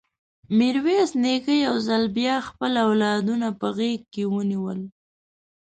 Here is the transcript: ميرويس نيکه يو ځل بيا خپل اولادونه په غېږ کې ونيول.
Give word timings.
ميرويس 0.57 1.11
نيکه 1.23 1.53
يو 1.65 1.75
ځل 1.87 2.03
بيا 2.17 2.35
خپل 2.47 2.71
اولادونه 2.85 3.47
په 3.59 3.67
غېږ 3.77 4.01
کې 4.13 4.23
ونيول. 4.33 4.79